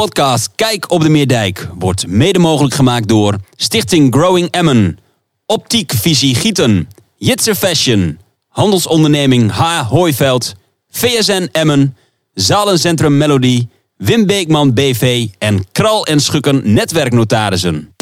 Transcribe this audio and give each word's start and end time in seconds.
Podcast 0.00 0.50
Kijk 0.54 0.90
op 0.90 1.02
de 1.02 1.08
Meerdijk 1.08 1.68
wordt 1.78 2.06
mede 2.06 2.38
mogelijk 2.38 2.74
gemaakt 2.74 3.08
door 3.08 3.36
Stichting 3.56 4.14
Growing 4.14 4.48
Emmen, 4.50 4.98
Optiek 5.46 5.92
Visie 5.92 6.34
Gieten, 6.34 6.88
Jitser 7.16 7.54
Fashion, 7.54 8.18
Handelsonderneming 8.48 9.50
H. 9.50 9.88
Hooiveld, 9.88 10.54
VSN 10.90 11.48
Emmen, 11.52 11.96
Zalencentrum 12.32 13.16
Melody, 13.16 13.66
Wim 13.96 14.26
Beekman 14.26 14.74
BV 14.74 15.26
en 15.38 15.64
Kral 15.72 16.06
en 16.06 16.20
Schukken 16.20 16.72
Netwerknotarissen. 16.72 17.93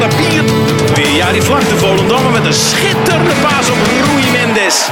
Ja, 0.00 1.32
die 1.32 1.42
vlakte 1.42 1.76
Volendammer 1.76 2.30
met 2.30 2.44
een 2.44 2.54
schitterende 2.54 3.32
paas 3.42 3.68
op 3.70 3.76
Rui 3.86 4.30
Mendes. 4.32 4.88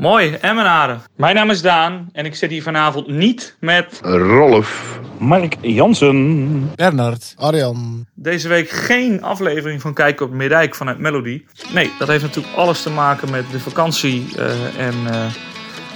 Mooi, 0.00 0.34
Emmenaren. 0.40 1.02
Mijn 1.16 1.34
naam 1.34 1.50
is 1.50 1.62
Daan 1.62 2.08
en 2.12 2.24
ik 2.24 2.34
zit 2.34 2.50
hier 2.50 2.62
vanavond 2.62 3.06
niet 3.06 3.56
met 3.58 4.00
Rolf. 4.02 5.00
Mark 5.18 5.56
Jansen. 5.60 6.70
Bernard. 6.74 7.34
Arjan. 7.36 8.06
deze 8.14 8.48
week 8.48 8.70
geen 8.70 9.22
aflevering 9.22 9.80
van 9.80 9.94
Kijken 9.94 10.26
op 10.26 10.32
Middijk 10.32 10.74
vanuit 10.74 10.98
Melody. 10.98 11.44
Nee, 11.72 11.92
dat 11.98 12.08
heeft 12.08 12.22
natuurlijk 12.22 12.56
alles 12.56 12.82
te 12.82 12.90
maken 12.90 13.30
met 13.30 13.50
de 13.50 13.60
vakantie 13.60 14.26
eh, 14.36 14.86
en 14.86 14.94
eh, 15.06 15.26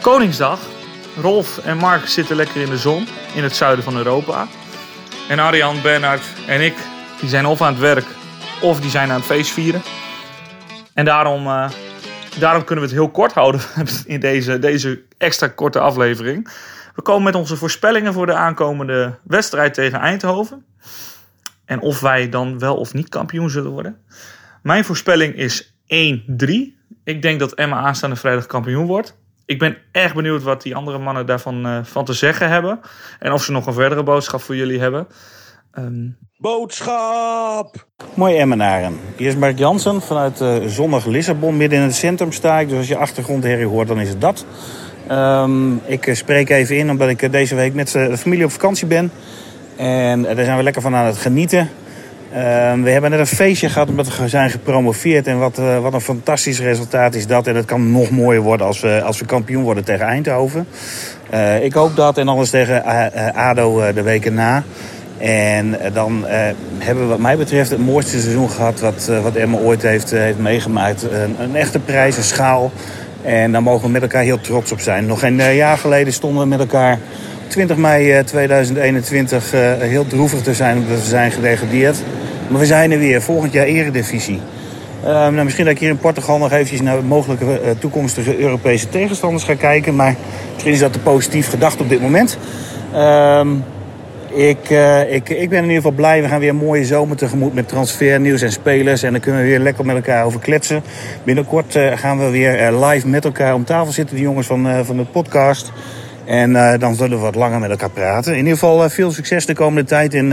Koningsdag. 0.00 0.58
Rolf 1.20 1.58
en 1.58 1.77
Mark 1.77 2.06
zitten 2.06 2.36
lekker 2.36 2.61
in 2.61 2.70
de 2.70 2.78
zon 2.78 3.06
in 3.34 3.42
het 3.42 3.56
zuiden 3.56 3.84
van 3.84 3.96
Europa. 3.96 4.46
En 5.28 5.39
Arjan, 5.39 5.83
Bernard 5.83 6.24
en 6.46 6.61
ik, 6.61 6.74
die 7.20 7.28
zijn 7.28 7.46
of 7.46 7.62
aan 7.62 7.72
het 7.72 7.80
werk 7.80 8.06
of 8.62 8.80
die 8.80 8.91
zijn 8.91 9.11
aan 9.11 9.16
het 9.16 9.24
feest 9.24 9.50
vieren. 9.50 9.83
En 10.94 11.05
daarom, 11.05 11.46
eh, 11.46 11.70
daarom 12.38 12.64
kunnen 12.64 12.84
we 12.84 12.90
het 12.90 13.00
heel 13.00 13.10
kort 13.10 13.32
houden 13.32 13.60
in 14.06 14.20
deze, 14.20 14.58
deze 14.58 15.02
extra 15.18 15.48
korte 15.48 15.78
aflevering. 15.78 16.48
We 16.94 17.02
komen 17.02 17.22
met 17.22 17.34
onze 17.34 17.56
voorspellingen 17.56 18.12
voor 18.12 18.27
de 18.27 18.34
aankomende 18.34 19.18
wedstrijd 19.22 19.74
tegen 19.74 19.98
Eindhoven. 19.98 20.64
En 21.64 21.80
of 21.80 22.00
wij 22.00 22.28
dan 22.28 22.58
wel 22.58 22.77
of 22.77 22.94
niet 22.94 23.08
kampioen 23.08 23.50
zullen 23.50 23.70
worden. 23.70 23.98
Mijn 24.62 24.84
voorspelling 24.84 25.34
is 25.34 25.72
1-3. 25.72 25.74
Ik 27.05 27.22
denk 27.22 27.40
dat 27.40 27.52
Emma 27.52 27.77
aanstaande 27.77 28.16
vrijdag 28.16 28.46
kampioen 28.46 28.86
wordt. 28.86 29.16
Ik 29.46 29.58
ben 29.58 29.77
erg 29.92 30.14
benieuwd 30.14 30.42
wat 30.42 30.62
die 30.62 30.77
andere 30.77 30.98
mannen 30.98 31.27
daarvan 31.27 31.66
eh, 31.66 31.78
van 31.82 32.05
te 32.05 32.12
zeggen 32.12 32.48
hebben. 32.48 32.80
En 33.18 33.32
of 33.32 33.44
ze 33.44 33.52
nog 33.52 33.66
een 33.66 33.72
verdere 33.72 34.02
boodschap 34.02 34.40
voor 34.40 34.56
jullie 34.56 34.80
hebben. 34.80 35.06
Ehm, 35.75 36.08
Boodschap. 36.39 37.86
Mooi 38.14 38.36
Emmenaren. 38.36 38.98
Hier 39.17 39.28
is 39.28 39.36
Mark 39.36 39.58
Jansen 39.58 40.00
vanuit 40.00 40.41
eh, 40.41 40.56
zonnig 40.67 41.06
Lissabon. 41.06 41.56
Midden 41.56 41.78
in 41.78 41.84
het 41.84 41.94
centrum 41.94 42.33
sta 42.33 42.58
ik. 42.58 42.69
Dus 42.69 42.78
als 42.78 42.89
je 42.89 42.97
achtergrondherrie 42.97 43.67
hoort, 43.67 43.89
dan 43.89 44.00
is 44.00 44.08
het 44.08 44.20
dat. 44.20 44.45
Ehm, 45.08 45.77
ik 45.77 46.06
eh, 46.06 46.14
spreek 46.14 46.50
even 46.50 46.77
in 46.77 46.91
omdat 46.91 47.08
ik 47.08 47.22
eh, 47.22 47.30
deze 47.30 47.55
week 47.55 47.75
met 47.75 47.92
de 47.92 48.19
familie 48.19 48.45
op 48.45 48.50
vakantie 48.50 48.86
ben. 48.86 49.11
En 49.77 50.23
daar 50.23 50.45
zijn 50.45 50.57
we 50.57 50.62
lekker 50.62 50.83
van 50.83 50.95
aan 50.95 51.07
het 51.07 51.17
genieten. 51.17 51.68
Ehm, 52.35 52.83
we 52.83 52.91
hebben 52.91 53.11
net 53.11 53.18
een 53.18 53.27
feestje 53.27 53.68
gehad 53.68 53.89
omdat 53.89 54.17
we 54.17 54.29
zijn 54.29 54.51
gepromoveerd. 54.51 55.27
En 55.27 55.39
wat, 55.39 55.58
eh, 55.58 55.80
wat 55.80 55.95
een 55.95 56.01
fantastisch 56.01 56.61
resultaat 56.61 57.14
is 57.14 57.27
dat. 57.27 57.46
En 57.46 57.56
het 57.56 57.64
kan 57.64 57.92
nog 57.92 58.11
mooier 58.11 58.42
worden 58.42 58.67
als 58.67 58.80
we, 58.80 59.02
als 59.02 59.18
we 59.18 59.27
kampioen 59.27 59.62
worden 59.62 59.85
tegen 59.85 60.06
Eindhoven. 60.06 60.67
Eh, 61.30 61.64
ik 61.64 61.73
hoop 61.73 61.96
dat 61.96 62.18
en 62.18 62.29
anders 62.29 62.51
tegen 62.51 62.85
ADO 63.35 63.92
de 63.92 64.02
weken 64.02 64.35
na. 64.35 64.64
En 65.19 65.80
eh, 65.80 65.95
dan 65.95 66.27
eh, 66.27 66.39
hebben 66.79 67.05
we 67.05 67.11
wat 67.11 67.19
mij 67.19 67.36
betreft 67.36 67.70
het 67.70 67.86
mooiste 67.86 68.20
seizoen 68.20 68.51
gehad 68.51 68.80
wat, 68.80 69.08
eh, 69.11 69.23
wat 69.23 69.35
Emma 69.35 69.58
ooit 69.58 69.83
heeft, 69.83 70.11
heeft 70.11 70.39
meegemaakt. 70.39 71.02
Een, 71.02 71.36
een 71.39 71.57
echte 71.57 71.79
prijs, 71.79 72.17
een 72.17 72.23
schaal. 72.23 72.73
En 73.23 73.53
daar 73.53 73.63
mogen 73.63 73.86
we 73.86 73.92
met 73.92 74.03
elkaar 74.03 74.23
heel 74.23 74.41
trots 74.41 74.73
op 74.73 74.80
zijn. 74.80 75.07
Nog 75.07 75.23
een 75.23 75.55
jaar 75.55 75.79
geleden 75.79 76.13
stonden 76.13 76.42
we 76.42 76.48
met 76.48 76.58
elkaar 76.58 76.98
20 77.55 77.77
mei 77.77 78.13
eh, 78.13 78.24
2021 78.24 79.53
eh, 79.53 79.61
heel 79.79 80.07
droevig 80.07 80.42
te 80.42 80.55
zijn 80.55 80.79
omdat 80.79 80.98
we 80.98 81.05
zijn 81.05 81.30
gedegradeerd. 81.30 81.97
Maar 82.48 82.61
we 82.61 82.67
zijn 82.67 82.92
er 82.92 82.98
weer, 82.98 83.23
volgend 83.23 83.53
jaar 83.53 83.67
eredivisie. 83.67 84.41
Eh, 85.03 85.11
nou, 85.11 85.45
misschien 85.45 85.64
dat 85.64 85.74
ik 85.74 85.80
hier 85.80 85.89
in 85.89 85.98
Portugal 85.98 86.39
nog 86.39 86.53
eventjes 86.53 86.80
naar 86.80 87.05
mogelijke 87.05 87.77
toekomstige 87.79 88.39
Europese 88.39 88.89
tegenstanders 88.89 89.45
ga 89.45 89.55
kijken. 89.55 89.97
Maar 89.97 90.14
misschien 90.53 90.73
is 90.73 90.79
dat 90.79 90.92
te 90.92 90.98
positief 90.98 91.48
gedacht 91.48 91.80
op 91.80 91.89
dit 91.89 92.01
moment. 92.01 92.39
Ehm, 92.92 93.48
ik, 94.34 94.70
eh, 94.70 95.14
ik, 95.14 95.28
ik 95.28 95.48
ben 95.48 95.58
in 95.58 95.64
ieder 95.64 95.77
geval 95.77 95.90
blij. 95.90 96.22
We 96.22 96.28
gaan 96.28 96.40
weer 96.40 96.48
een 96.48 96.56
mooie 96.56 96.84
zomer 96.84 97.17
tegemoet 97.17 97.55
met 97.55 97.68
transfernieuws 97.68 98.42
en 98.42 98.52
spelers. 98.52 99.02
En 99.02 99.12
dan 99.12 99.20
kunnen 99.20 99.40
we 99.40 99.46
weer 99.46 99.58
lekker 99.58 99.86
met 99.86 99.96
elkaar 99.96 100.24
over 100.24 100.40
kletsen. 100.40 100.83
Binnenkort 101.24 101.77
eh, 101.77 101.96
gaan 101.96 102.18
we 102.18 102.30
weer 102.30 102.58
eh, 102.58 102.89
live 102.89 103.08
met 103.08 103.24
elkaar 103.24 103.55
om 103.55 103.64
tafel 103.64 103.92
zitten, 103.92 104.17
de 104.17 104.23
jongens 104.23 104.46
van, 104.46 104.84
van 104.84 104.96
de 104.96 105.05
podcast. 105.05 105.73
En 106.24 106.78
dan 106.78 106.94
zullen 106.94 107.17
we 107.17 107.24
wat 107.24 107.34
langer 107.34 107.61
met 107.61 107.70
elkaar 107.70 107.90
praten. 107.90 108.33
In 108.33 108.39
ieder 108.39 108.52
geval 108.52 108.90
veel 108.90 109.11
succes 109.11 109.46
de 109.46 109.55
komende 109.55 109.89
tijd. 109.89 110.14
En 110.14 110.28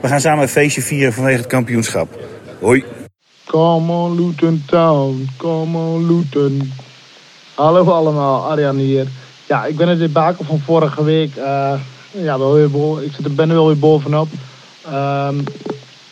we 0.00 0.08
gaan 0.08 0.20
samen 0.20 0.42
een 0.42 0.48
feestje 0.48 0.82
vieren 0.82 1.12
vanwege 1.12 1.36
het 1.36 1.46
kampioenschap. 1.46 2.18
Hoi. 2.60 2.84
Come 3.46 3.92
on 3.92 4.14
Luton 4.20 4.62
Town. 4.66 5.28
Come 5.36 5.78
on 5.78 6.06
Luton. 6.06 6.72
Hallo 7.54 7.90
allemaal, 7.90 8.50
Arjan 8.50 8.76
hier. 8.76 9.06
Ja, 9.46 9.64
ik 9.64 9.76
ben 9.76 9.88
het 9.88 9.98
debakel 9.98 10.44
van 10.44 10.60
vorige 10.60 11.04
week. 11.04 11.30
Eh, 12.14 12.24
ja, 12.24 12.38
wel 12.38 12.52
weer 12.54 12.70
bo- 12.70 12.98
ik 12.98 13.12
zit 13.12 13.24
er, 13.24 13.34
ben 13.34 13.48
er 13.48 13.54
wel 13.54 13.66
weer 13.66 13.78
bovenop. 13.78 14.28
Ehm, 14.84 15.38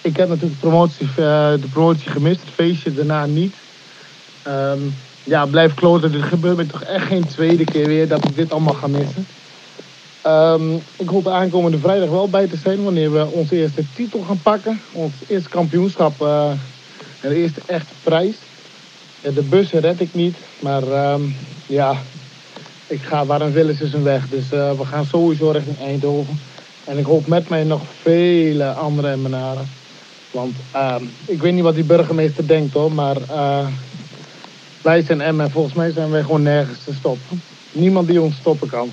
ik 0.00 0.16
heb 0.16 0.28
natuurlijk 0.28 0.60
de 0.60 0.68
promotie, 0.68 1.06
eh, 1.08 1.14
de 1.60 1.68
promotie 1.72 2.10
gemist, 2.10 2.40
het 2.40 2.50
feestje 2.54 2.94
daarna 2.94 3.26
niet. 3.26 3.54
Ehm, 4.42 4.78
ja, 5.24 5.46
blijf 5.46 5.74
kloten. 5.74 6.12
Dit 6.12 6.22
gebeurt 6.22 6.56
me 6.56 6.66
toch 6.66 6.82
echt 6.82 7.06
geen 7.06 7.26
tweede 7.26 7.64
keer 7.64 7.86
weer 7.86 8.08
dat 8.08 8.24
ik 8.24 8.36
dit 8.36 8.52
allemaal 8.52 8.74
ga 8.74 8.86
missen. 8.86 9.26
Ehm, 10.22 10.74
ik 10.96 11.08
hoop 11.08 11.28
aankomende 11.28 11.78
vrijdag 11.78 12.08
wel 12.08 12.28
bij 12.28 12.46
te 12.46 12.56
zijn 12.56 12.82
wanneer 12.82 13.12
we 13.12 13.26
onze 13.26 13.56
eerste 13.56 13.82
titel 13.94 14.24
gaan 14.26 14.40
pakken. 14.42 14.80
Ons 14.92 15.12
eerste 15.26 15.48
kampioenschap 15.48 16.20
eh, 16.22 16.50
en 17.20 17.28
de 17.28 17.34
eerste 17.34 17.60
echte 17.66 17.94
prijs. 18.02 18.36
De 19.20 19.42
bussen 19.42 19.80
red 19.80 20.00
ik 20.00 20.14
niet, 20.14 20.36
maar 20.58 20.82
ja, 21.66 21.96
ik 22.92 23.03
ga 23.03 23.26
waar 23.26 23.41
een 23.41 23.53
wil 23.53 23.69
is, 23.69 23.92
een 23.92 24.03
weg. 24.03 24.28
Dus 24.28 24.53
eh, 24.53 24.72
we 24.72 24.84
gaan 24.84 25.04
sowieso 25.04 25.50
richting 25.50 25.78
Eindhoven. 25.80 26.41
En 26.84 26.98
ik 26.98 27.04
hoop 27.04 27.26
met 27.26 27.48
mij 27.48 27.64
nog 27.64 27.82
vele 28.03 28.72
andere 28.72 29.10
Emmenaren. 29.10 29.69
Want 30.30 30.56
ehm, 30.70 31.04
ik 31.26 31.41
weet 31.41 31.52
niet 31.52 31.62
wat 31.62 31.75
die 31.75 31.84
burgemeester 31.84 32.47
denkt 32.47 32.72
hoor, 32.72 32.92
maar 32.92 33.16
eh, 33.31 33.66
wij 34.82 35.02
zijn 35.02 35.20
Emmen. 35.20 35.50
Volgens 35.50 35.75
mij 35.75 35.91
zijn 35.91 36.10
wij 36.10 36.22
gewoon 36.22 36.42
nergens 36.42 36.84
te 36.84 36.94
stoppen. 36.94 37.42
Niemand 37.72 38.08
die 38.08 38.20
ons 38.20 38.36
stoppen 38.36 38.69
kan. 38.69 38.92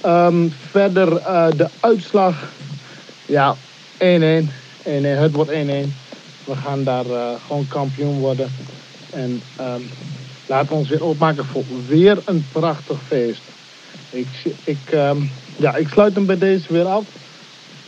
Ehm, 0.00 0.48
verder 0.70 1.16
eh, 1.16 1.46
de 1.56 1.68
uitslag. 1.80 2.52
Ja, 3.26 3.56
1-1. 3.98 4.50
1-1. 4.82 5.18
Het 5.18 5.32
wordt 5.32 5.50
1-1. 5.50 5.54
We 6.44 6.56
gaan 6.64 6.84
daar 6.84 7.04
gewoon 7.46 7.68
kampioen 7.68 8.18
worden. 8.18 8.50
En 9.10 9.42
ehm, 9.56 9.82
laten 10.46 10.68
we 10.68 10.74
ons 10.74 10.88
weer 10.88 11.04
opmaken 11.04 11.44
voor 11.44 11.64
weer 11.88 12.18
een 12.24 12.46
prachtig 12.52 12.98
feest. 13.06 13.42
Ik, 14.10 14.26
ik, 14.64 14.78
ehm, 14.90 15.16
ja, 15.56 15.76
ik 15.76 15.88
sluit 15.88 16.14
hem 16.14 16.26
bij 16.26 16.38
deze 16.38 16.72
weer 16.72 16.84
af. 16.84 17.04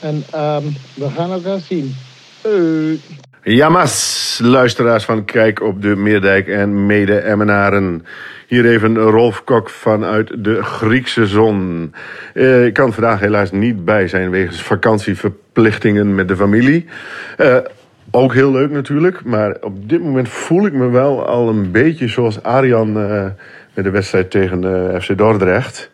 En 0.00 0.24
ehm, 0.30 0.64
we 0.94 1.10
gaan 1.10 1.32
elkaar 1.32 1.60
zien. 1.60 1.94
Jamas, 3.42 4.38
luisteraars 4.42 5.04
van 5.04 5.24
Kijk 5.24 5.62
op 5.62 5.82
de 5.82 5.96
Meerdijk 5.96 6.48
en 6.48 6.86
mede-Emmenaren. 6.86 8.06
Hier 8.46 8.66
even 8.66 8.96
Rolf 8.96 9.44
Kok 9.44 9.70
vanuit 9.70 10.44
de 10.44 10.62
Griekse 10.62 11.26
zon. 11.26 11.92
Eh, 12.34 12.64
ik 12.64 12.72
kan 12.72 12.92
vandaag 12.92 13.20
helaas 13.20 13.50
niet 13.50 13.84
bij 13.84 14.08
zijn 14.08 14.30
wegens 14.30 14.62
vakantieverplichtingen 14.62 16.14
met 16.14 16.28
de 16.28 16.36
familie. 16.36 16.86
Eh, 17.36 17.56
ook 18.10 18.34
heel 18.34 18.50
leuk 18.50 18.70
natuurlijk, 18.70 19.24
maar 19.24 19.56
op 19.60 19.88
dit 19.88 20.02
moment 20.02 20.28
voel 20.28 20.66
ik 20.66 20.72
me 20.72 20.88
wel 20.88 21.26
al 21.26 21.48
een 21.48 21.70
beetje 21.70 22.08
zoals 22.08 22.42
Arjan 22.42 23.00
eh, 23.00 23.24
met 23.74 23.84
de 23.84 23.90
wedstrijd 23.90 24.30
tegen 24.30 24.92
eh, 24.92 25.00
FC 25.00 25.18
Dordrecht. 25.18 25.90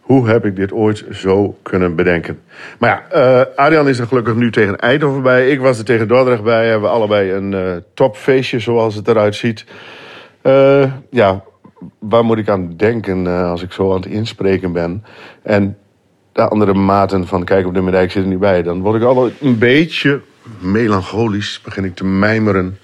Hoe 0.00 0.28
heb 0.28 0.44
ik 0.44 0.56
dit 0.56 0.72
ooit 0.72 1.04
zo 1.10 1.58
kunnen 1.62 1.94
bedenken? 1.94 2.38
Maar 2.78 2.90
ja, 2.90 3.02
eh 3.10 3.56
Arjan 3.56 3.88
is 3.88 3.98
er 3.98 4.06
gelukkig 4.06 4.34
nu 4.34 4.50
tegen 4.50 4.78
Eindhoven 4.78 5.22
bij. 5.22 5.50
Ik 5.50 5.60
was 5.60 5.78
er 5.78 5.84
tegen 5.84 6.08
Dordrecht 6.08 6.42
bij. 6.42 6.66
Hebben 6.66 6.88
we 6.88 6.94
allebei 6.94 7.32
een 7.32 7.82
topfeestje 7.94 8.58
zoals 8.58 8.94
het 8.94 9.08
eruit 9.08 9.34
ziet. 9.34 9.64
Ja, 11.10 11.42
waar 11.98 12.24
moet 12.24 12.38
ik 12.38 12.48
aan 12.48 12.74
denken 12.76 13.26
als 13.26 13.62
ik 13.62 13.72
zo 13.72 13.90
aan 13.90 14.00
het 14.00 14.06
inspreken 14.06 14.72
ben? 14.72 15.04
En 15.42 15.76
de 16.32 16.48
andere 16.48 16.74
maten 16.74 17.26
van 17.26 17.44
Kijk 17.44 17.66
op 17.66 17.74
de 17.74 17.80
Meerdijk 17.80 18.10
zitten 18.10 18.30
niet 18.30 18.40
bij. 18.40 18.62
Dan 18.62 18.80
word 18.80 18.96
ik 19.00 19.06
al 19.06 19.30
een 19.40 19.58
beetje 19.58 20.20
melancholisch, 20.58 21.60
begin 21.64 21.84
ik 21.84 21.94
te 21.94 22.04
mijmeren. 22.04 22.78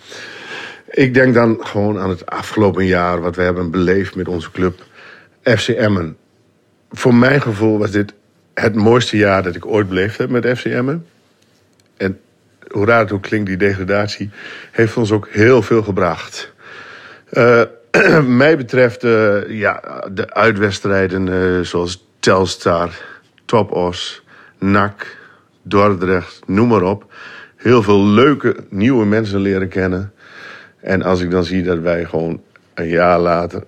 Ik 0.90 1.14
denk 1.14 1.34
dan 1.34 1.58
gewoon 1.60 1.98
aan 1.98 2.08
het 2.08 2.26
afgelopen 2.26 2.86
jaar... 2.86 3.20
wat 3.20 3.36
we 3.36 3.42
hebben 3.42 3.70
beleefd 3.70 4.14
met 4.16 4.28
onze 4.28 4.50
club 4.50 4.82
FC 5.42 5.68
Emmen. 5.68 6.16
Voor 6.90 7.14
mijn 7.14 7.40
gevoel 7.40 7.78
was 7.78 7.90
dit 7.90 8.14
het 8.54 8.74
mooiste 8.74 9.16
jaar 9.16 9.42
dat 9.42 9.54
ik 9.54 9.66
ooit 9.66 9.88
beleefd 9.88 10.18
heb 10.18 10.30
met 10.30 10.58
FC 10.58 10.64
Emmen. 10.64 11.06
En 11.96 12.20
hoe 12.70 12.86
raar 12.86 13.00
het 13.00 13.12
ook 13.12 13.22
klinkt, 13.22 13.46
die 13.46 13.56
degradatie 13.56 14.30
heeft 14.70 14.96
ons 14.96 15.12
ook 15.12 15.28
heel 15.30 15.62
veel 15.62 15.82
gebracht. 15.82 16.52
Uh, 17.32 17.62
mij 18.26 18.56
betreft, 18.56 19.04
uh, 19.04 19.48
ja, 19.48 20.04
de 20.12 20.34
uitwedstrijden 20.34 21.26
uh, 21.26 21.60
zoals 21.60 22.06
Telstar, 22.18 22.90
Topos, 23.44 24.22
NAC, 24.58 25.16
Dordrecht, 25.62 26.42
noem 26.46 26.68
maar 26.68 26.82
op. 26.82 27.12
Heel 27.64 27.82
veel 27.82 28.04
leuke 28.04 28.56
nieuwe 28.68 29.04
mensen 29.04 29.40
leren 29.40 29.68
kennen. 29.68 30.12
En 30.80 31.02
als 31.02 31.20
ik 31.20 31.30
dan 31.30 31.44
zie 31.44 31.62
dat 31.62 31.78
wij 31.78 32.04
gewoon 32.04 32.42
een 32.74 32.88
jaar 32.88 33.18
later 33.18 33.64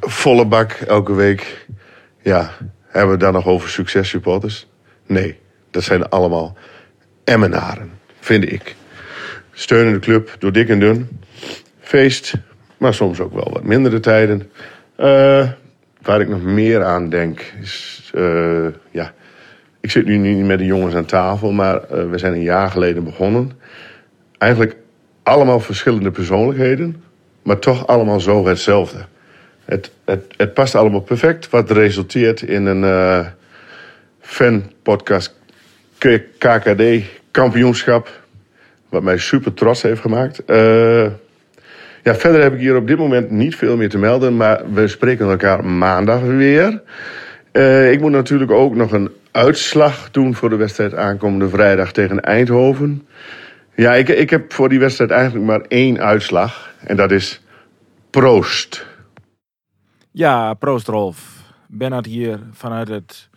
volle 0.00 0.46
bak 0.46 0.72
elke 0.72 1.14
week, 1.14 1.66
ja, 2.22 2.50
hebben 2.86 3.12
we 3.12 3.18
dan 3.18 3.32
nog 3.32 3.46
over 3.46 3.68
successupporters? 3.68 4.68
Nee, 5.06 5.38
dat 5.70 5.82
zijn 5.82 6.08
allemaal 6.08 6.56
Emmenaren, 7.24 7.90
vind 8.20 8.52
ik. 8.52 8.74
Steunen 9.52 9.92
de 9.92 9.98
club 9.98 10.36
door 10.38 10.52
dik 10.52 10.68
en 10.68 10.80
dun. 10.80 11.20
Feest, 11.80 12.34
maar 12.76 12.94
soms 12.94 13.20
ook 13.20 13.32
wel 13.32 13.50
wat 13.52 13.62
mindere 13.62 14.00
tijden. 14.00 14.50
Uh, 14.98 15.50
waar 16.02 16.20
ik 16.20 16.28
nog 16.28 16.42
meer 16.42 16.84
aan 16.84 17.08
denk 17.08 17.52
is, 17.60 18.10
uh, 18.14 18.66
ja, 18.90 19.14
ik 19.80 19.90
zit 19.90 20.06
nu 20.06 20.16
niet 20.16 20.46
met 20.46 20.58
de 20.58 20.64
jongens 20.64 20.94
aan 20.94 21.04
tafel, 21.04 21.52
maar 21.52 21.74
uh, 21.74 22.10
we 22.10 22.18
zijn 22.18 22.32
een 22.32 22.42
jaar 22.42 22.70
geleden 22.70 23.04
begonnen. 23.04 23.52
Eigenlijk 24.38 24.76
allemaal 25.22 25.60
verschillende 25.60 26.10
persoonlijkheden, 26.10 27.02
maar 27.42 27.58
toch 27.58 27.86
allemaal 27.86 28.20
zo 28.20 28.46
hetzelfde. 28.46 28.98
Het, 29.64 29.90
het, 30.04 30.24
het 30.36 30.54
past 30.54 30.74
allemaal 30.74 31.00
perfect, 31.00 31.50
wat 31.50 31.70
resulteert 31.70 32.42
in 32.42 32.66
een 32.66 32.82
uh, 32.82 33.26
fan-podcast 34.20 35.38
KKD 36.38 36.82
kampioenschap, 37.30 38.20
wat 38.88 39.02
mij 39.02 39.18
super 39.18 39.54
trots 39.54 39.82
heeft 39.82 40.00
gemaakt. 40.00 40.42
Uh, 40.46 41.06
ja, 42.02 42.14
verder 42.14 42.42
heb 42.42 42.54
ik 42.54 42.60
hier 42.60 42.76
op 42.76 42.86
dit 42.86 42.98
moment 42.98 43.30
niet 43.30 43.56
veel 43.56 43.76
meer 43.76 43.88
te 43.88 43.98
melden, 43.98 44.36
maar 44.36 44.72
we 44.72 44.88
spreken 44.88 45.30
elkaar 45.30 45.64
maandag 45.64 46.20
weer. 46.20 46.82
Ik 47.90 48.00
moet 48.00 48.10
natuurlijk 48.10 48.50
ook 48.50 48.74
nog 48.74 48.92
een 48.92 49.10
uitslag 49.32 50.10
doen 50.10 50.34
voor 50.34 50.48
de 50.48 50.56
wedstrijd 50.56 50.94
aankomende 50.94 51.48
vrijdag 51.48 51.92
tegen 51.92 52.20
Eindhoven. 52.20 53.06
Ja, 53.74 53.94
ik, 53.94 54.08
ik 54.08 54.30
heb 54.30 54.52
voor 54.52 54.68
die 54.68 54.78
wedstrijd 54.78 55.10
eigenlijk 55.10 55.44
maar 55.44 55.60
één 55.60 55.98
uitslag. 55.98 56.74
En 56.84 56.96
dat 56.96 57.10
is 57.10 57.40
proost. 58.10 58.86
Ja, 60.10 60.54
proost 60.54 60.88
Rolf. 60.88 61.38
Bernard 61.68 62.06
hier 62.06 62.40
vanuit 62.52 62.88
het 62.88 63.28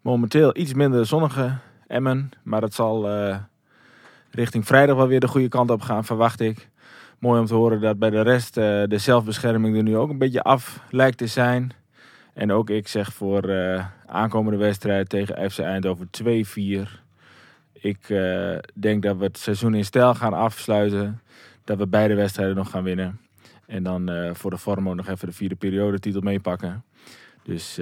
momenteel 0.00 0.56
iets 0.56 0.74
minder 0.74 1.06
zonnige 1.06 1.58
Emmen. 1.86 2.30
Maar 2.42 2.62
het 2.62 2.74
zal 2.74 3.10
uh, 3.10 3.36
richting 4.30 4.66
vrijdag 4.66 4.96
wel 4.96 5.08
weer 5.08 5.20
de 5.20 5.28
goede 5.28 5.48
kant 5.48 5.70
op 5.70 5.80
gaan, 5.80 6.04
verwacht 6.04 6.40
ik. 6.40 6.68
Mooi 7.18 7.40
om 7.40 7.46
te 7.46 7.54
horen 7.54 7.80
dat 7.80 7.98
bij 7.98 8.10
de 8.10 8.20
rest 8.20 8.56
uh, 8.56 8.64
de 8.64 8.98
zelfbescherming 8.98 9.76
er 9.76 9.82
nu 9.82 9.96
ook 9.96 10.10
een 10.10 10.18
beetje 10.18 10.42
af 10.42 10.80
lijkt 10.90 11.18
te 11.18 11.26
zijn. 11.26 11.72
En 12.34 12.52
ook 12.52 12.70
ik 12.70 12.88
zeg 12.88 13.12
voor 13.12 13.48
uh, 13.48 13.86
aankomende 14.06 14.58
wedstrijd 14.58 15.08
tegen 15.08 15.50
FC 15.50 15.58
Eindhoven 15.58 16.10
2-4. 16.22 16.88
Ik 17.72 18.08
uh, 18.08 18.56
denk 18.74 19.02
dat 19.02 19.16
we 19.16 19.24
het 19.24 19.38
seizoen 19.38 19.74
in 19.74 19.84
stijl 19.84 20.14
gaan 20.14 20.34
afsluiten. 20.34 21.22
Dat 21.64 21.78
we 21.78 21.86
beide 21.86 22.14
wedstrijden 22.14 22.56
nog 22.56 22.70
gaan 22.70 22.82
winnen. 22.82 23.20
En 23.66 23.82
dan 23.82 24.10
uh, 24.10 24.34
voor 24.34 24.50
de 24.50 24.56
vorm 24.56 24.88
ook 24.88 24.94
nog 24.94 25.08
even 25.08 25.28
de 25.28 25.34
vierde 25.34 25.54
periode 25.54 25.98
titel 25.98 26.20
meepakken. 26.20 26.84
Dus 27.42 27.76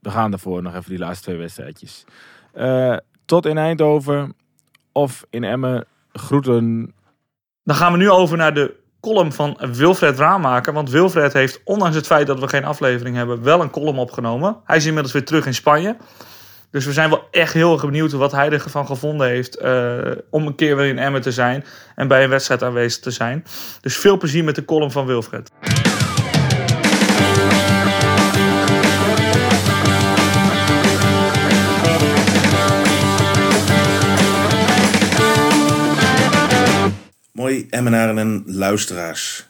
we 0.00 0.10
gaan 0.10 0.32
ervoor 0.32 0.62
nog 0.62 0.74
even 0.74 0.90
die 0.90 0.98
laatste 0.98 1.24
twee 1.24 1.36
wedstrijdjes. 1.36 2.04
tot 3.24 3.46
in 3.46 3.58
Eindhoven 3.58 4.34
of 4.92 5.26
in 5.30 5.44
Emmen. 5.44 5.86
Groeten. 6.12 6.94
Dan 7.64 7.76
gaan 7.76 7.92
we 7.92 7.98
nu 7.98 8.10
over 8.10 8.36
naar 8.36 8.54
de 8.54 8.76
column 9.08 9.32
van 9.32 9.58
Wilfred 9.72 10.18
Raamaker. 10.18 10.72
Want 10.72 10.90
Wilfred 10.90 11.32
heeft, 11.32 11.60
ondanks 11.64 11.96
het 11.96 12.06
feit 12.06 12.26
dat 12.26 12.40
we 12.40 12.48
geen 12.48 12.64
aflevering 12.64 13.16
hebben, 13.16 13.42
wel 13.42 13.60
een 13.60 13.70
column 13.70 13.98
opgenomen. 13.98 14.56
Hij 14.64 14.76
is 14.76 14.86
inmiddels 14.86 15.12
weer 15.12 15.24
terug 15.24 15.46
in 15.46 15.54
Spanje. 15.54 15.96
Dus 16.70 16.84
we 16.84 16.92
zijn 16.92 17.10
wel 17.10 17.28
echt 17.30 17.52
heel 17.52 17.72
erg 17.72 17.84
benieuwd 17.84 18.12
wat 18.12 18.32
hij 18.32 18.50
ervan 18.50 18.86
gevonden 18.86 19.28
heeft. 19.28 19.62
Uh, 19.62 19.98
om 20.30 20.46
een 20.46 20.54
keer 20.54 20.76
weer 20.76 20.86
in 20.86 20.98
Emmen 20.98 21.20
te 21.20 21.32
zijn. 21.32 21.64
En 21.94 22.08
bij 22.08 22.24
een 22.24 22.30
wedstrijd 22.30 22.62
aanwezig 22.62 23.02
te 23.02 23.10
zijn. 23.10 23.44
Dus 23.80 23.96
veel 23.96 24.16
plezier 24.16 24.44
met 24.44 24.54
de 24.54 24.64
column 24.64 24.90
van 24.90 25.06
Wilfred. 25.06 25.50
Emmenaren 37.70 38.18
en 38.18 38.42
luisteraars. 38.46 39.46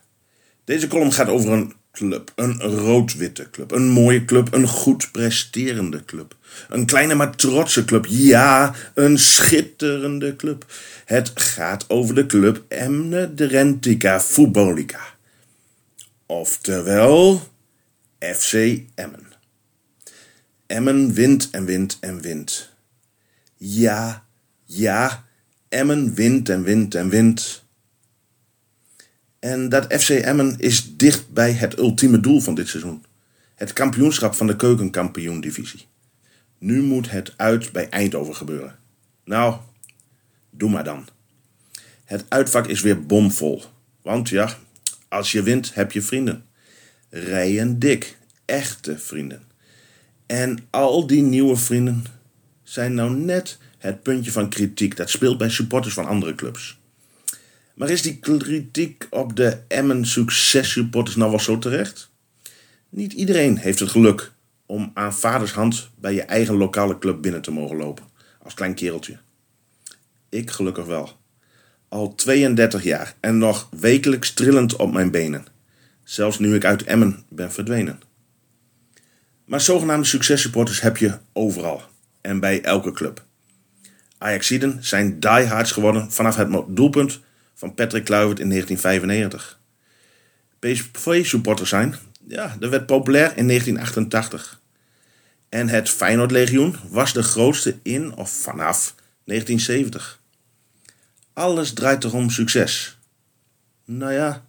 Deze 0.64 0.86
column 0.86 1.12
gaat 1.12 1.28
over 1.28 1.52
een 1.52 1.72
club. 1.92 2.32
Een 2.34 2.60
rood-witte 2.60 3.50
club. 3.50 3.72
Een 3.72 3.88
mooie 3.88 4.24
club. 4.24 4.52
Een 4.52 4.66
goed 4.66 5.12
presterende 5.12 6.04
club. 6.04 6.36
Een 6.68 6.86
kleine 6.86 7.14
maar 7.14 7.36
trotse 7.36 7.84
club. 7.84 8.06
Ja, 8.08 8.74
een 8.94 9.18
schitterende 9.18 10.36
club. 10.36 10.66
Het 11.04 11.30
gaat 11.34 11.84
over 11.88 12.14
de 12.14 12.26
club 12.26 12.64
Emne 12.68 13.34
de 13.34 13.44
Rentica 13.44 14.20
Futbolica. 14.20 15.00
Oftewel 16.26 17.42
FC 18.18 18.52
Emmen. 18.94 19.26
Emmen 20.66 21.12
wint 21.12 21.48
en 21.50 21.64
wint 21.64 21.96
en 22.00 22.20
wint. 22.20 22.72
Ja, 23.56 24.24
ja, 24.64 25.24
Emmen 25.68 26.14
wint 26.14 26.48
en 26.48 26.62
wint 26.62 26.94
en 26.94 27.08
wint. 27.08 27.64
En 29.38 29.68
dat 29.68 30.00
FC 30.00 30.08
Emmen 30.08 30.54
is 30.58 30.96
dicht 30.96 31.32
bij 31.32 31.52
het 31.52 31.78
ultieme 31.78 32.20
doel 32.20 32.40
van 32.40 32.54
dit 32.54 32.68
seizoen. 32.68 33.04
Het 33.54 33.72
kampioenschap 33.72 34.34
van 34.34 34.46
de 34.46 34.56
keukenkampioen-divisie. 34.56 35.86
Nu 36.58 36.82
moet 36.82 37.10
het 37.10 37.34
uit 37.36 37.72
bij 37.72 37.88
Eindhoven 37.88 38.36
gebeuren. 38.36 38.78
Nou, 39.24 39.56
doe 40.50 40.70
maar 40.70 40.84
dan. 40.84 41.08
Het 42.04 42.24
uitvak 42.28 42.66
is 42.66 42.80
weer 42.80 43.06
bomvol. 43.06 43.62
Want 44.02 44.28
ja, 44.28 44.58
als 45.08 45.32
je 45.32 45.42
wint 45.42 45.74
heb 45.74 45.92
je 45.92 46.02
vrienden. 46.02 46.44
Rijen 47.10 47.78
dik, 47.78 48.16
echte 48.44 48.98
vrienden. 48.98 49.42
En 50.26 50.58
al 50.70 51.06
die 51.06 51.22
nieuwe 51.22 51.56
vrienden 51.56 52.04
zijn 52.62 52.94
nou 52.94 53.10
net 53.16 53.58
het 53.78 54.02
puntje 54.02 54.32
van 54.32 54.48
kritiek 54.48 54.96
dat 54.96 55.10
speelt 55.10 55.38
bij 55.38 55.50
supporters 55.50 55.94
van 55.94 56.06
andere 56.06 56.34
clubs. 56.34 56.78
Maar 57.78 57.90
is 57.90 58.02
die 58.02 58.18
kritiek 58.18 59.06
op 59.10 59.36
de 59.36 59.58
Emmen 59.68 60.06
successupporters 60.06 61.16
nou 61.16 61.30
wel 61.30 61.40
zo 61.40 61.58
terecht? 61.58 62.10
Niet 62.88 63.12
iedereen 63.12 63.56
heeft 63.56 63.78
het 63.78 63.90
geluk 63.90 64.32
om 64.66 64.90
aan 64.94 65.14
vaders 65.14 65.52
hand 65.52 65.90
bij 65.94 66.14
je 66.14 66.22
eigen 66.22 66.54
lokale 66.54 66.98
club 66.98 67.22
binnen 67.22 67.42
te 67.42 67.50
mogen 67.50 67.76
lopen. 67.76 68.04
Als 68.42 68.54
klein 68.54 68.74
kereltje. 68.74 69.18
Ik 70.28 70.50
gelukkig 70.50 70.86
wel. 70.86 71.16
Al 71.88 72.14
32 72.14 72.82
jaar 72.82 73.14
en 73.20 73.38
nog 73.38 73.68
wekelijks 73.70 74.32
trillend 74.32 74.76
op 74.76 74.92
mijn 74.92 75.10
benen. 75.10 75.46
Zelfs 76.04 76.38
nu 76.38 76.54
ik 76.54 76.64
uit 76.64 76.84
Emmen 76.84 77.24
ben 77.28 77.52
verdwenen. 77.52 78.00
Maar 79.44 79.60
zogenaamde 79.60 80.06
successupporters 80.06 80.80
heb 80.80 80.96
je 80.96 81.18
overal. 81.32 81.82
En 82.20 82.40
bij 82.40 82.62
elke 82.62 82.92
club. 82.92 83.24
Ajaxiden 84.18 84.78
zijn 84.80 85.20
diehards 85.20 85.72
geworden 85.72 86.12
vanaf 86.12 86.36
het 86.36 86.64
doelpunt 86.68 87.20
van 87.58 87.74
Patrick 87.74 88.04
Kluivert 88.04 88.38
in 88.40 88.48
1995. 88.48 89.60
PSV-supporters 90.58 91.68
zijn, 91.68 91.94
ja, 92.26 92.56
dat 92.58 92.70
werd 92.70 92.86
populair 92.86 93.36
in 93.36 93.46
1988. 93.46 94.60
En 95.48 95.68
het 95.68 95.90
Feyenoord-legioen 95.90 96.76
was 96.88 97.12
de 97.12 97.22
grootste 97.22 97.78
in 97.82 98.14
of 98.14 98.30
vanaf 98.30 98.94
1970. 99.24 100.20
Alles 101.32 101.72
draait 101.72 102.04
er 102.04 102.14
om 102.14 102.30
succes. 102.30 102.98
Nou 103.84 104.12
ja, 104.12 104.44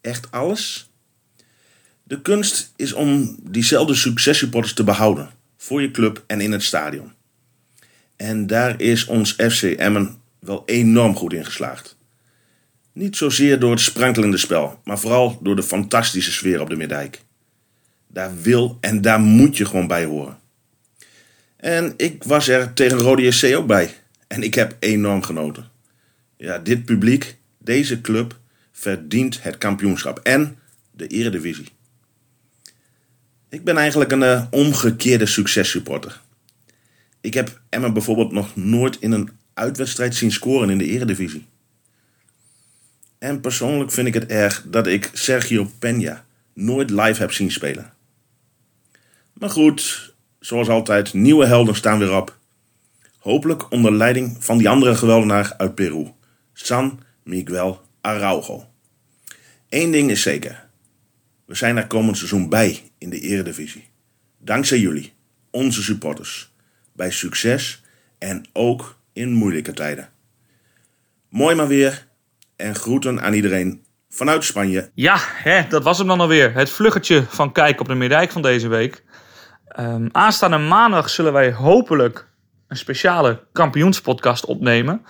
echt 0.00 0.30
alles? 0.30 0.90
De 2.02 2.22
kunst 2.22 2.72
is 2.76 2.92
om 2.92 3.36
diezelfde 3.42 3.94
successupporters 3.94 4.74
te 4.74 4.84
behouden. 4.84 5.30
Voor 5.56 5.82
je 5.82 5.90
club 5.90 6.24
en 6.26 6.40
in 6.40 6.52
het 6.52 6.62
stadion. 6.62 7.12
En 8.16 8.46
daar 8.46 8.80
is 8.80 9.04
ons 9.04 9.32
FC 9.32 9.62
Emmen 9.62 10.20
wel 10.38 10.62
enorm 10.66 11.16
goed 11.16 11.32
in 11.32 11.44
geslaagd. 11.44 11.98
Niet 12.92 13.16
zozeer 13.16 13.58
door 13.58 13.70
het 13.70 13.80
sprankelende 13.80 14.36
spel, 14.36 14.80
maar 14.84 14.98
vooral 14.98 15.38
door 15.42 15.56
de 15.56 15.62
fantastische 15.62 16.32
sfeer 16.32 16.60
op 16.60 16.68
de 16.68 16.76
Middijk. 16.76 17.22
Daar 18.06 18.40
wil 18.42 18.78
en 18.80 19.00
daar 19.00 19.20
moet 19.20 19.56
je 19.56 19.64
gewoon 19.64 19.86
bij 19.86 20.04
horen. 20.04 20.38
En 21.56 21.94
ik 21.96 22.24
was 22.24 22.48
er 22.48 22.72
tegen 22.72 22.98
Rode 22.98 23.30
SC 23.30 23.44
ook 23.54 23.66
bij. 23.66 23.94
En 24.26 24.42
ik 24.42 24.54
heb 24.54 24.76
enorm 24.78 25.22
genoten. 25.22 25.68
Ja, 26.36 26.58
dit 26.58 26.84
publiek, 26.84 27.36
deze 27.58 28.00
club, 28.00 28.38
verdient 28.72 29.42
het 29.42 29.58
kampioenschap 29.58 30.18
en 30.18 30.58
de 30.90 31.06
eredivisie. 31.06 31.68
Ik 33.48 33.64
ben 33.64 33.76
eigenlijk 33.76 34.12
een 34.12 34.22
uh, 34.22 34.44
omgekeerde 34.50 35.26
successupporter. 35.26 36.20
Ik 37.20 37.34
heb 37.34 37.60
Emma 37.68 37.92
bijvoorbeeld 37.92 38.32
nog 38.32 38.56
nooit 38.56 38.96
in 39.00 39.12
een 39.12 39.30
uitwedstrijd 39.54 40.14
zien 40.14 40.32
scoren 40.32 40.70
in 40.70 40.78
de 40.78 40.86
eredivisie. 40.86 41.46
En 43.20 43.40
persoonlijk 43.40 43.90
vind 43.90 44.06
ik 44.06 44.14
het 44.14 44.26
erg 44.26 44.64
dat 44.66 44.86
ik 44.86 45.10
Sergio 45.12 45.70
Peña 45.78 46.24
nooit 46.54 46.90
live 46.90 47.20
heb 47.20 47.32
zien 47.32 47.50
spelen. 47.50 47.92
Maar 49.32 49.50
goed, 49.50 50.14
zoals 50.38 50.68
altijd, 50.68 51.12
nieuwe 51.12 51.46
helden 51.46 51.74
staan 51.74 51.98
weer 51.98 52.16
op. 52.16 52.38
Hopelijk 53.18 53.70
onder 53.70 53.92
leiding 53.92 54.44
van 54.44 54.58
die 54.58 54.68
andere 54.68 54.94
geweldenaar 54.94 55.54
uit 55.56 55.74
Peru, 55.74 56.12
San 56.52 57.00
Miguel 57.22 57.80
Araujo. 58.00 58.68
Eén 59.68 59.90
ding 59.90 60.10
is 60.10 60.22
zeker. 60.22 60.68
We 61.44 61.54
zijn 61.54 61.76
er 61.76 61.86
komend 61.86 62.16
seizoen 62.16 62.48
bij 62.48 62.90
in 62.98 63.10
de 63.10 63.20
Eredivisie. 63.20 63.88
Dankzij 64.38 64.78
jullie, 64.78 65.12
onze 65.50 65.82
supporters. 65.82 66.52
Bij 66.92 67.10
succes 67.10 67.82
en 68.18 68.44
ook 68.52 68.98
in 69.12 69.32
moeilijke 69.32 69.72
tijden. 69.72 70.08
Mooi 71.28 71.54
maar 71.54 71.68
weer 71.68 72.08
en 72.60 72.74
groeten 72.74 73.22
aan 73.22 73.32
iedereen 73.32 73.84
vanuit 74.08 74.44
Spanje. 74.44 74.90
Ja, 74.94 75.16
hè, 75.20 75.66
dat 75.68 75.82
was 75.82 75.98
hem 75.98 76.06
dan 76.06 76.20
alweer. 76.20 76.54
Het 76.54 76.70
vluggetje 76.70 77.24
van 77.28 77.52
Kijk 77.52 77.80
op 77.80 77.88
de 77.88 77.94
Middijk 77.94 78.30
van 78.30 78.42
deze 78.42 78.68
week. 78.68 79.02
Um, 79.78 80.08
aanstaande 80.12 80.58
maandag 80.58 81.10
zullen 81.10 81.32
wij 81.32 81.52
hopelijk 81.52 82.28
een 82.68 82.76
speciale 82.76 83.44
kampioenspodcast 83.52 84.44
opnemen. 84.44 85.04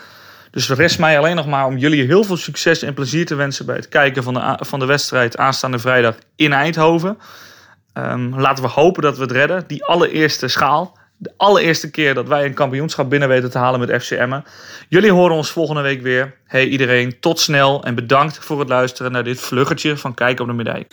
Dus 0.50 0.70
rest 0.70 0.98
mij 0.98 1.18
alleen 1.18 1.36
nog 1.36 1.46
maar 1.46 1.66
om 1.66 1.76
jullie 1.76 2.06
heel 2.06 2.24
veel 2.24 2.36
succes 2.36 2.82
en 2.82 2.94
plezier 2.94 3.26
te 3.26 3.34
wensen 3.34 3.66
bij 3.66 3.76
het 3.76 3.88
kijken 3.88 4.22
van 4.22 4.34
de, 4.34 4.58
van 4.60 4.78
de 4.78 4.86
wedstrijd 4.86 5.36
aanstaande 5.36 5.78
vrijdag 5.78 6.14
in 6.36 6.52
Eindhoven. 6.52 7.18
Um, 7.94 8.40
laten 8.40 8.64
we 8.64 8.70
hopen 8.70 9.02
dat 9.02 9.16
we 9.16 9.22
het 9.22 9.32
redden. 9.32 9.64
Die 9.66 9.84
allereerste 9.84 10.48
schaal. 10.48 10.98
De 11.22 11.32
allereerste 11.36 11.90
keer 11.90 12.14
dat 12.14 12.28
wij 12.28 12.44
een 12.44 12.54
kampioenschap 12.54 13.10
binnen 13.10 13.28
weten 13.28 13.50
te 13.50 13.58
halen 13.58 13.80
met 13.80 14.02
FCM'en. 14.02 14.44
Jullie 14.88 15.12
horen 15.12 15.36
ons 15.36 15.50
volgende 15.50 15.80
week 15.82 16.02
weer. 16.02 16.34
Hey 16.46 16.66
iedereen, 16.66 17.20
tot 17.20 17.40
snel 17.40 17.84
en 17.84 17.94
bedankt 17.94 18.38
voor 18.38 18.58
het 18.58 18.68
luisteren 18.68 19.12
naar 19.12 19.24
dit 19.24 19.40
vluggetje 19.40 19.96
van 19.96 20.14
Kijk 20.14 20.40
op 20.40 20.46
de 20.46 20.52
Medaille. 20.52 20.86